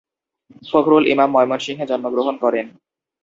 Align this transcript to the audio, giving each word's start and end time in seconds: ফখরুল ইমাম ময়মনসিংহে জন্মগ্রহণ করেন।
ফখরুল 0.63 1.03
ইমাম 1.07 1.29
ময়মনসিংহে 1.35 1.85
জন্মগ্রহণ 1.91 2.35
করেন। 2.43 2.65